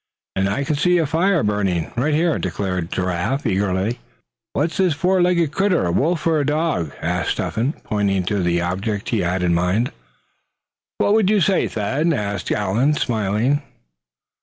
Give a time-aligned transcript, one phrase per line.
[0.35, 3.99] "And I can see a fire burning, right here," declared Giraffe, eagerly.
[4.53, 8.41] "What's this four legged critter, a wolf or a dog?" asked Step hen, pointing to
[8.41, 9.91] the object he had in mind.
[10.97, 13.61] "What would you say, Thad?" asked Allan, smiling.